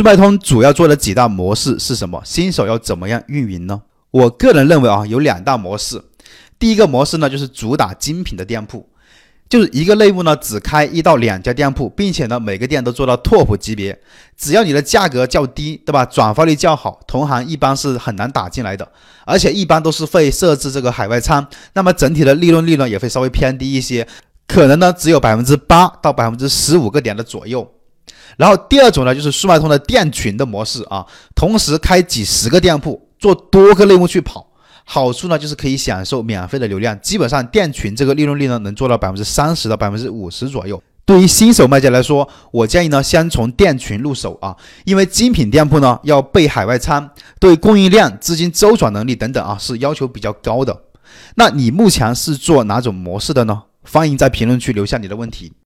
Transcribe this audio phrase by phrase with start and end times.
[0.00, 2.22] 速卖通主要做的几大模式是什么？
[2.24, 3.82] 新手要怎么样运营呢？
[4.10, 6.02] 我个人认为啊，有两大模式。
[6.58, 8.88] 第一个模式呢，就是主打精品的店铺，
[9.46, 14.00] 就是一个类目呢只开一到两家店铺，并且呢每个店都做到 top 级别。
[14.38, 16.06] 只要你的价格较低，对吧？
[16.06, 18.90] 转化率较好，同行一般是很难打进来的。
[19.26, 24.08] 而且一般都是会设置这个海外仓，那么整体的利润率呢也会稍微偏低一些，
[24.48, 27.70] 可能呢只有百分之八到百分之十五个点的左右。
[28.36, 34.46] 然后第二种呢，就是速卖通的店群的模式啊，同时开几十个店铺，做多个类目去跑。
[34.84, 40.82] 好处呢，就是可以享受免费的流量，基本上店群这个利润率呢，能做到百分之三十到百分之五十左右。
[41.04, 47.08] 对于新手卖家来说，我建议呢，先从店群入手啊，因为精品店铺呢要备海外仓，
[47.38, 50.76] 对供应量、资金周转能力等等啊，是要求比较高的。
[51.34, 53.62] 那你目前是做哪种模式的呢？
[53.82, 55.52] 欢迎在评论区留下你的问题。